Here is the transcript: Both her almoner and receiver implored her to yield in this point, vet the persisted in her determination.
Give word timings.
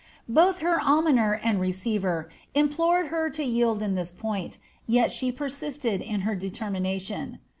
Both 0.27 0.61
her 0.65 0.81
almoner 0.81 1.33
and 1.43 1.61
receiver 1.61 2.27
implored 2.55 3.09
her 3.09 3.29
to 3.29 3.43
yield 3.43 3.83
in 3.83 3.93
this 3.93 4.11
point, 4.11 4.57
vet 4.89 5.11
the 5.21 5.31
persisted 5.31 6.01
in 6.01 6.21
her 6.21 6.33
determination. 6.33 7.37